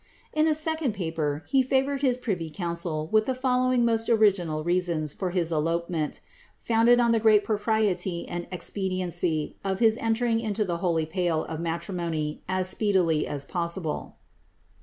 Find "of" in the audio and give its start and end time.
9.63-9.79, 11.45-11.59